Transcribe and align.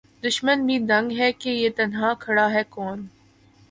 دُشمن 0.23 0.65
بھی 0.67 0.77
دنگ 0.89 1.11
ہے 1.19 1.31
کہ 1.31 1.49
یہ 1.51 1.69
تنہا 1.77 2.13
کھڑا 2.19 2.51
ہے 2.53 2.63
کون 2.69 3.05